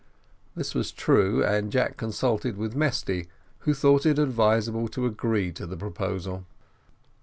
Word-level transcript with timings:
This 0.55 0.73
was 0.73 0.91
true; 0.91 1.43
and 1.43 1.71
Jack 1.71 1.95
consulted 1.95 2.57
with 2.57 2.75
Mesty, 2.75 3.27
who 3.59 3.75
thought 3.75 4.03
it 4.03 4.17
advisable 4.17 4.87
to 4.87 5.05
agree 5.05 5.51
to 5.51 5.67
the 5.67 5.77
proposal. 5.77 6.47